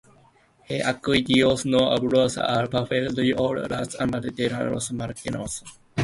He 0.67 0.81
aquí, 0.83 1.21
Dios 1.21 1.63
no 1.67 1.91
aborrece 1.91 2.39
al 2.41 2.67
perfecto, 2.71 3.21
Ni 3.21 3.35
toma 3.35 3.67
la 3.69 3.85
mano 4.07 4.31
de 4.33 4.49
los 4.71 4.91
malignos. 4.93 5.63